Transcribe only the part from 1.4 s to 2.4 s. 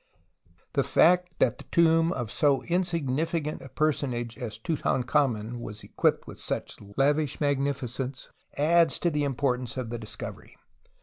the tomb of